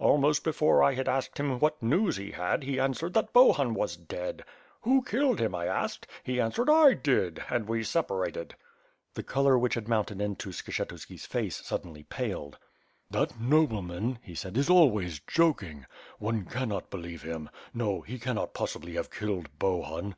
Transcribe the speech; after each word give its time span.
Almost 0.00 0.42
before 0.42 0.82
I 0.82 0.94
had 0.94 1.08
asked 1.08 1.38
him 1.38 1.60
what 1.60 1.80
news 1.80 2.16
he 2.16 2.32
had, 2.32 2.64
he 2.64 2.80
answered 2.80 3.14
that 3.14 3.32
Bohun 3.32 3.74
was 3.74 3.96
dead. 3.96 4.42
*Who 4.80 5.04
killed 5.04 5.40
him?' 5.40 5.54
I 5.54 5.66
asked. 5.66 6.08
He 6.24 6.40
answered, 6.40 6.66
1 6.66 6.98
did'— 7.04 7.44
and 7.48 7.68
we 7.68 7.84
separated." 7.84 8.56
The 9.14 9.22
color 9.22 9.56
which 9.56 9.74
had 9.74 9.86
mounted 9.86 10.20
into 10.20 10.48
Skshetuski's 10.50 11.26
face 11.26 11.64
sud 11.64 11.84
denly 11.84 12.08
paled. 12.08 12.58
"That 13.08 13.38
nobleman," 13.40 14.18
he 14.20 14.34
said, 14.34 14.56
"is 14.56 14.68
always 14.68 15.20
joking. 15.28 15.86
One 16.18 16.44
cannot 16.44 16.90
believe 16.90 17.22
him; 17.22 17.48
no, 17.72 17.98
no, 17.98 18.00
he 18.00 18.18
cannot 18.18 18.52
possibly 18.52 18.94
have 18.94 19.12
killed 19.12 19.48
Bohun." 19.60 20.16